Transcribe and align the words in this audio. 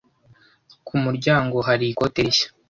Ku 0.87 0.93
muryango 1.03 1.57
hari 1.67 1.85
ikote 1.91 2.19
rishya. 2.25 2.47